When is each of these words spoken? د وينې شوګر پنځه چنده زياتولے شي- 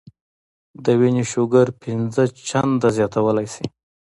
د 0.83 0.85
وينې 0.99 1.23
شوګر 1.31 1.67
پنځه 1.81 2.23
چنده 2.49 2.89
زياتولے 2.95 3.45
شي- 3.53 3.65